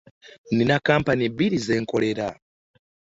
[0.51, 2.27] Nnina kkampuni bbiri ze nkolera.